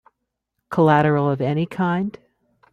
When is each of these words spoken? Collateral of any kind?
Collateral 0.71 1.29
of 1.29 1.41
any 1.41 1.67
kind? 1.67 2.17